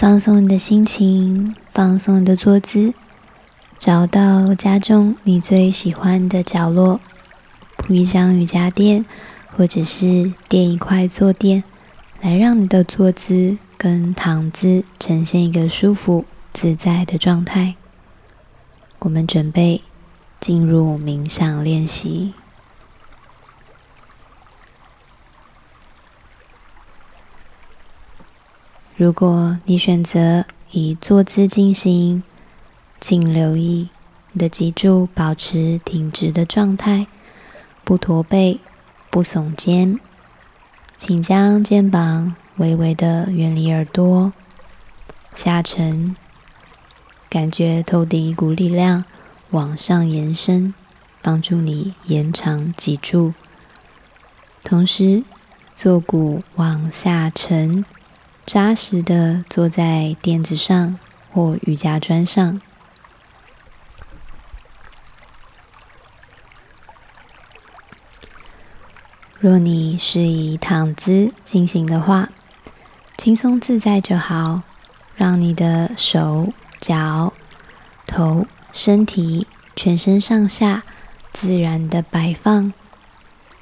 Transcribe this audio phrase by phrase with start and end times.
[0.00, 2.94] 放松你的心情，放松你的坐姿，
[3.78, 7.02] 找到家中你最喜欢的角落，
[7.76, 9.04] 铺一张瑜伽垫，
[9.54, 11.62] 或者是垫一块坐垫，
[12.22, 16.24] 来让你的坐姿跟躺姿呈现一个舒服
[16.54, 17.74] 自在的状态。
[19.00, 19.82] 我们准备
[20.40, 22.32] 进入冥想练习。
[29.00, 32.22] 如果你选择以坐姿进行，
[33.00, 33.88] 请留意
[34.32, 37.06] 你的脊柱保持挺直的状态，
[37.82, 38.60] 不驼背，
[39.08, 39.98] 不耸肩。
[40.98, 44.34] 请将肩膀微微的远离耳朵，
[45.32, 46.14] 下沉，
[47.30, 49.06] 感觉头顶一股力量
[49.48, 50.74] 往上延伸，
[51.22, 53.32] 帮助你延长脊柱，
[54.62, 55.24] 同时
[55.74, 57.82] 坐骨往下沉。
[58.44, 60.98] 扎实的坐在垫子上
[61.32, 62.60] 或瑜伽砖上。
[69.38, 72.28] 若你是以躺姿进行的话，
[73.16, 74.62] 轻松自在就好。
[75.16, 77.34] 让你的手、脚、
[78.06, 80.82] 头、身体、全身上下
[81.30, 82.72] 自然的摆放，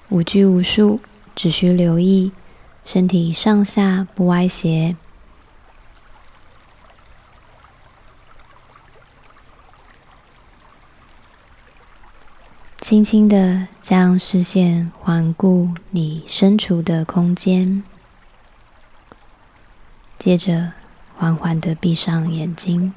[0.09, 1.01] 无拘无束，
[1.35, 2.31] 只需留意。
[2.89, 4.97] 身体上下不歪斜，
[12.81, 17.85] 轻轻的将视线环顾你身处的空间，
[20.19, 20.73] 接着
[21.15, 22.95] 缓缓的闭上眼睛，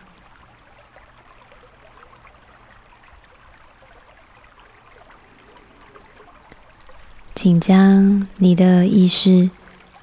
[7.35, 9.50] 请将你的意识。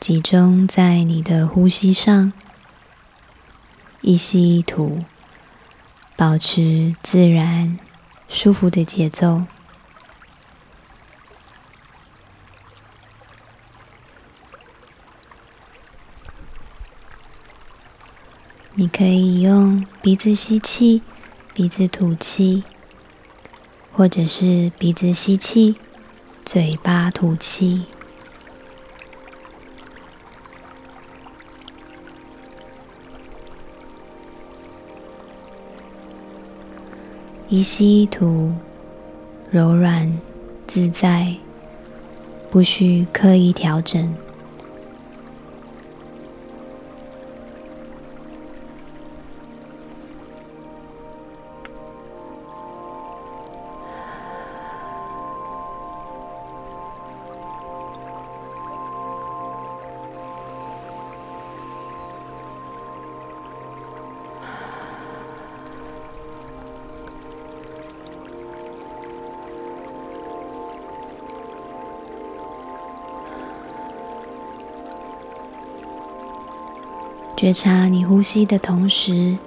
[0.01, 2.33] 集中在你的呼吸上，
[4.01, 5.05] 一吸一吐，
[6.17, 7.79] 保持自然、
[8.29, 9.43] 舒服的节奏。
[18.75, 21.03] 你可以用鼻子吸气，
[21.53, 22.63] 鼻子吐气，
[23.93, 25.75] 或者是鼻子吸气，
[26.45, 27.87] 嘴巴吐气。
[37.51, 38.53] 一吸一吐，
[39.51, 40.13] 柔软
[40.67, 41.35] 自在，
[42.51, 44.15] 不需刻意调整。
[77.39, 79.39] 觉察你呼吸的同时，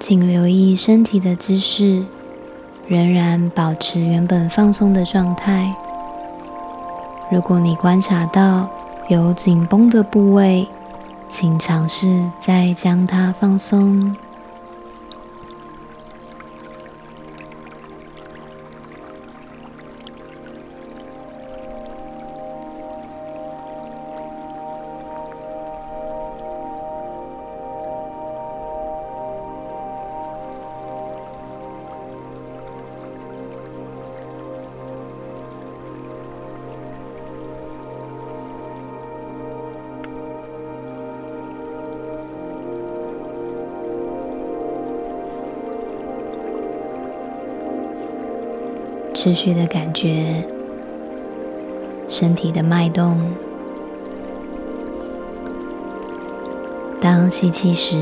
[0.00, 2.02] 请留意身体的姿势，
[2.86, 5.70] 仍然保持原本放松的状态。
[7.30, 8.66] 如果你观察到
[9.08, 10.66] 有紧绷的部位，
[11.30, 14.16] 请尝试再将它放松。
[49.20, 50.44] 持续的感觉
[52.08, 53.18] 身体的脉动。
[57.00, 57.96] 当吸气时，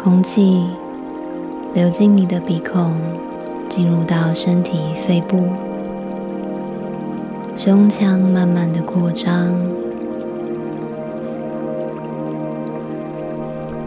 [0.00, 0.68] 空气
[1.74, 2.94] 流进你的鼻孔，
[3.68, 5.48] 进入到身体肺部，
[7.56, 9.52] 胸腔慢慢的扩张。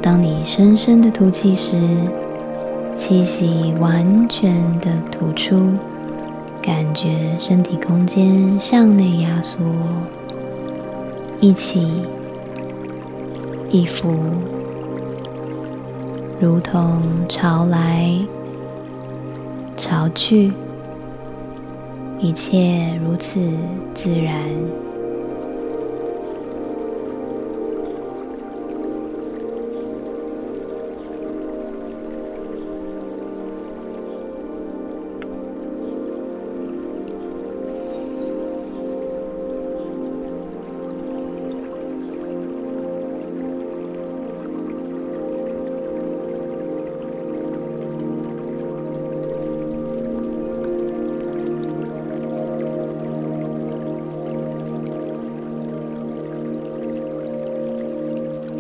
[0.02, 1.78] 当你深深的吐气时，
[2.98, 4.52] 气息完全
[4.82, 5.72] 的吐出，
[6.62, 9.60] 感觉身体空间向内压缩，
[11.40, 11.88] 一起
[13.70, 14.16] 一伏，
[16.40, 18.12] 如同潮来
[19.78, 20.52] 潮去，
[22.20, 23.40] 一切如此
[23.94, 24.34] 自然。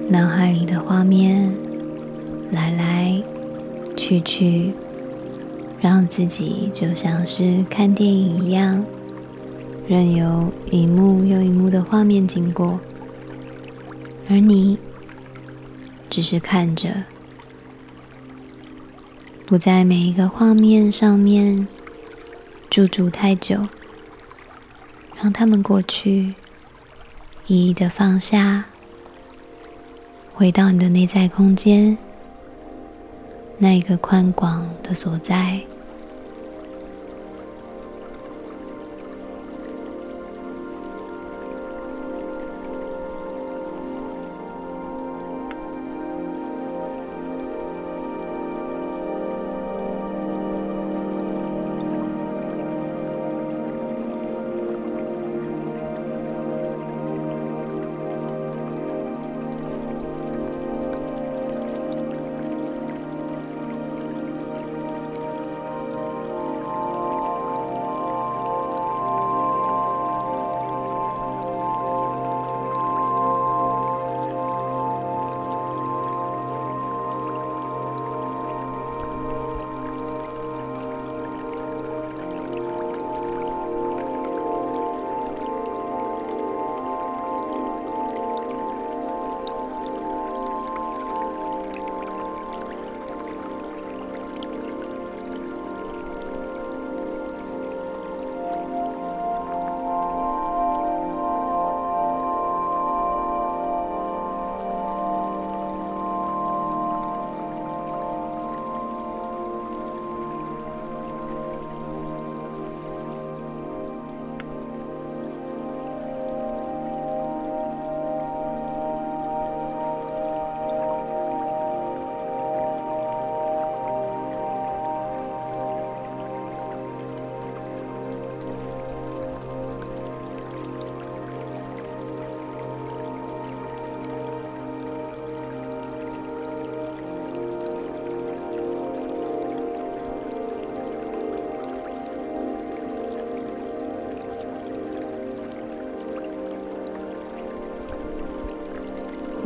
[0.10, 1.54] 脑海里的画面
[2.52, 3.24] 来来
[3.98, 4.72] 去去，
[5.82, 8.84] 让自己就像是看电影一样，
[9.86, 12.80] 任由一幕又一幕的画面经过，
[14.30, 14.78] 而你
[16.10, 16.90] 只是看着，
[19.46, 21.68] 不在每一个画面上面
[22.70, 23.68] 驻足太久，
[25.22, 26.34] 让他们过去。
[27.50, 28.66] 一一的放下，
[30.38, 31.98] 回到你的内在空间，
[33.58, 35.60] 那一个宽广的所在。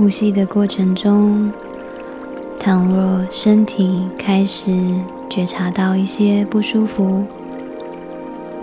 [0.01, 1.51] 呼吸的过程中，
[2.57, 4.71] 倘若身体开始
[5.30, 7.24] 觉察到一些不舒服，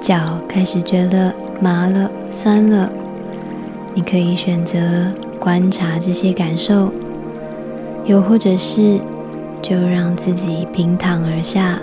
[0.01, 2.91] 脚开始觉得麻了、酸了，
[3.95, 4.81] 你可以选择
[5.39, 6.93] 观察这些感受，
[8.05, 8.99] 又或者是
[9.63, 11.79] 就让自己平躺而下，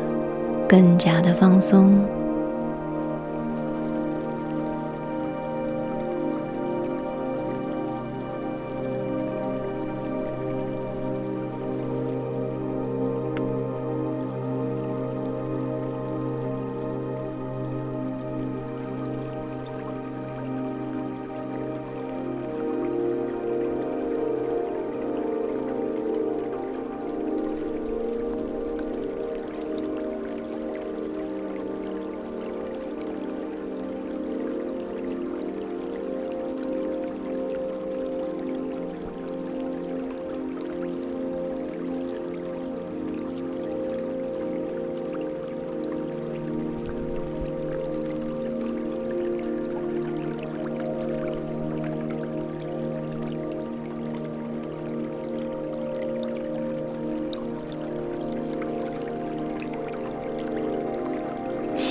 [0.67, 1.97] 更加的放松。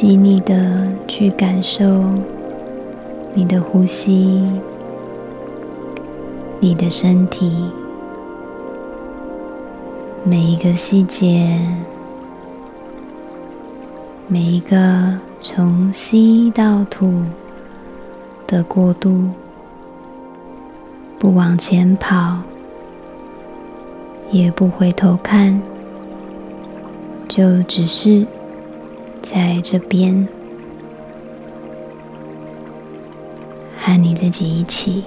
[0.06, 2.04] 细腻的去感受
[3.32, 4.46] 你的呼吸，
[6.60, 7.70] 你的身体，
[10.22, 11.58] 每一个细节，
[14.28, 17.22] 每一个从吸到吐
[18.46, 19.30] 的过渡，
[21.18, 22.40] 不往前跑，
[24.30, 25.58] 也不回头看，
[27.26, 28.26] 就只是。
[29.24, 30.28] 在这边，
[33.78, 35.02] 和你自己一起。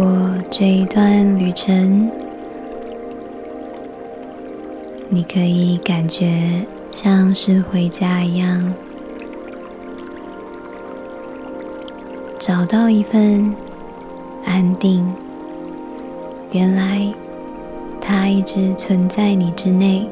[0.00, 0.08] 过
[0.48, 2.10] 这一段旅程，
[5.10, 8.72] 你可以感觉像是回家一样，
[12.38, 13.54] 找到一份
[14.46, 15.06] 安定。
[16.52, 17.06] 原来，
[18.00, 20.08] 它一直存在你之内。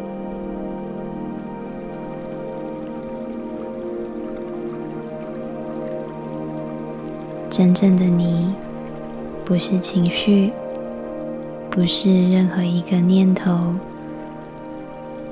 [7.49, 8.52] 真正的你，
[9.49, 10.52] 不是情绪，
[11.71, 13.75] 不是任何一个念头，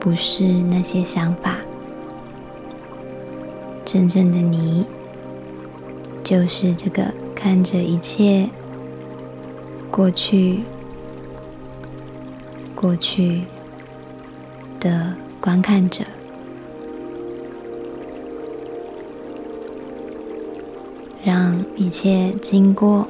[0.00, 1.58] 不是那些想法。
[3.84, 4.86] 真正的你，
[6.24, 7.04] 就是这个
[7.34, 8.48] 看着一切
[9.90, 10.62] 过去、
[12.74, 13.42] 过去
[14.80, 16.02] 的观看者。
[21.22, 23.06] 让一切经过，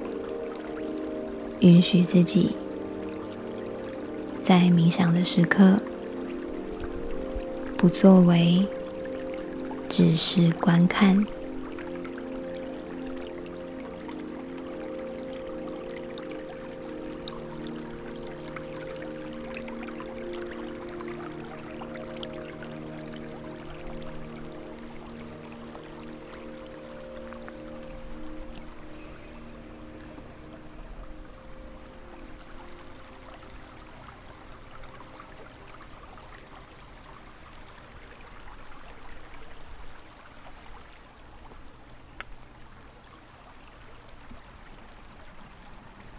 [1.61, 2.51] 允许自己
[4.43, 5.81] 在冥想的时刻
[7.77, 8.67] 不作为，
[9.89, 11.27] 只是观看。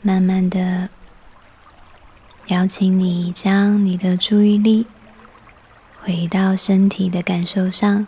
[0.08, 0.88] 慢慢的，
[2.46, 4.88] 邀请你将你的注意力
[6.00, 8.08] 回到身体的感受上，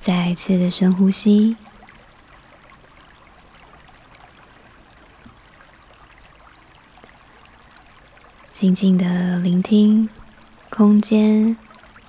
[0.00, 1.58] 再一次的深呼吸，
[8.54, 10.08] 静静的聆听
[10.70, 11.54] 空间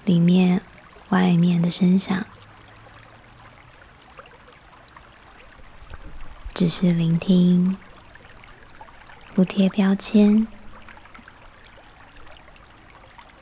[0.05, 0.61] 里面、
[1.09, 2.25] 外面的声响。
[6.57, 7.77] 只是聆听，
[9.35, 10.47] 不贴标签，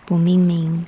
[0.06, 0.86] 不命名，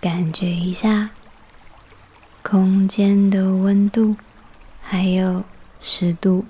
[0.00, 1.10] 感觉一下
[2.42, 4.16] 空间的温度，
[4.82, 5.44] 还有
[5.78, 6.44] 湿度。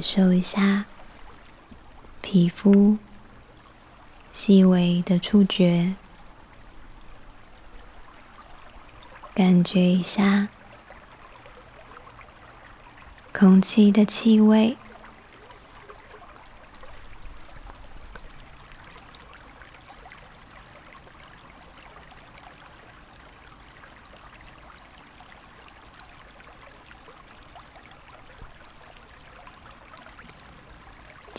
[0.00, 0.86] 感受一下
[2.22, 2.96] 皮肤
[4.32, 5.94] 细微的触觉，
[9.34, 10.48] 感觉一下
[13.34, 14.78] 空气的气味。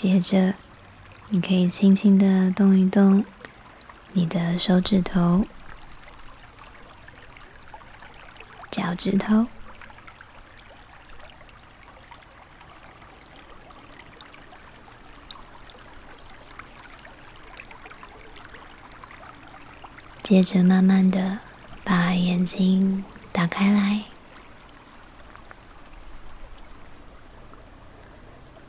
[0.02, 0.56] 接着，
[1.30, 3.24] 你可以轻轻的动一动
[4.14, 5.46] 你的手指头、
[8.72, 9.46] 脚趾头。
[20.24, 21.38] 接着，慢慢的
[21.84, 24.06] 把眼睛打开来，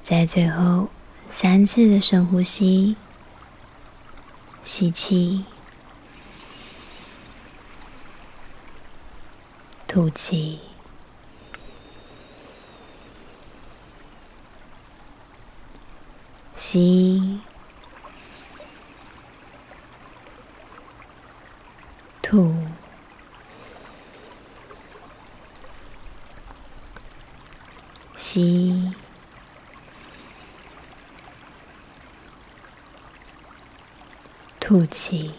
[0.02, 0.90] 在最后。
[1.34, 2.94] 三次的深呼吸，
[4.62, 5.46] 吸气，
[9.88, 10.60] 吐气，
[16.54, 17.40] 吸，
[22.20, 22.54] 吐，
[28.14, 28.92] 吸。
[34.72, 35.32] 吐气，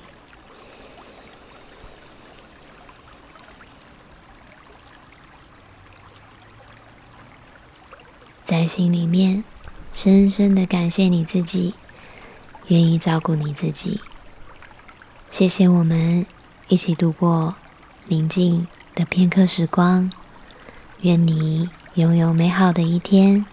[8.43, 9.43] 在心里面
[9.91, 11.73] 深深的感谢你自己，
[12.67, 14.01] 愿意照顾你自己。
[15.31, 16.27] 谢谢我们
[16.67, 17.55] 一起度过
[18.05, 20.11] 宁静的片刻时光。
[21.01, 23.43] 愿你拥有美好的一天，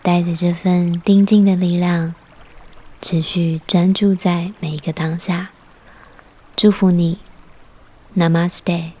[0.00, 2.14] 带着这份宁静的力量。
[3.00, 5.50] 持续专注在每一个当下，
[6.54, 7.18] 祝福你
[8.16, 8.99] ，Namaste。